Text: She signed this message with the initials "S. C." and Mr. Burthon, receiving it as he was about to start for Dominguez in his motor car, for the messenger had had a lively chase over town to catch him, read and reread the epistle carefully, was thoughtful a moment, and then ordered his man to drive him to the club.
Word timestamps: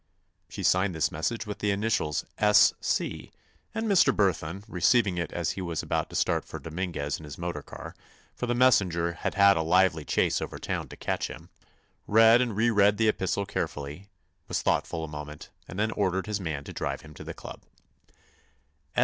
She 0.49 0.63
signed 0.63 0.95
this 0.95 1.11
message 1.11 1.45
with 1.45 1.59
the 1.59 1.69
initials 1.69 2.25
"S. 2.39 2.73
C." 2.81 3.31
and 3.71 3.85
Mr. 3.85 4.11
Burthon, 4.11 4.63
receiving 4.67 5.19
it 5.19 5.31
as 5.31 5.51
he 5.51 5.61
was 5.61 5.83
about 5.83 6.09
to 6.09 6.15
start 6.15 6.43
for 6.43 6.57
Dominguez 6.57 7.19
in 7.19 7.23
his 7.23 7.37
motor 7.37 7.61
car, 7.61 7.93
for 8.33 8.47
the 8.47 8.55
messenger 8.55 9.11
had 9.13 9.35
had 9.35 9.57
a 9.57 9.61
lively 9.61 10.03
chase 10.03 10.41
over 10.41 10.57
town 10.57 10.87
to 10.87 10.97
catch 10.97 11.27
him, 11.27 11.51
read 12.07 12.41
and 12.41 12.55
reread 12.55 12.97
the 12.97 13.09
epistle 13.09 13.45
carefully, 13.45 14.09
was 14.47 14.63
thoughtful 14.63 15.03
a 15.03 15.07
moment, 15.07 15.51
and 15.67 15.77
then 15.77 15.91
ordered 15.91 16.25
his 16.25 16.39
man 16.39 16.63
to 16.63 16.73
drive 16.73 17.01
him 17.01 17.13
to 17.13 17.23
the 17.23 17.35
club. 17.35 17.61